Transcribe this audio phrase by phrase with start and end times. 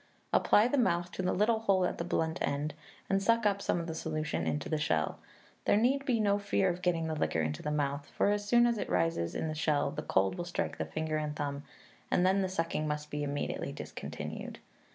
[0.33, 2.73] Apply the mouth to the little hole at the blunt end,
[3.07, 5.19] and suck up some of the solution into the shell.
[5.65, 8.65] There need be no fear of getting the liquor into the mouth, for as soon
[8.65, 11.65] as it rises in the shell the cold will strike the finger and thumb,
[12.09, 14.57] and then the sucking must be immediately discontinued.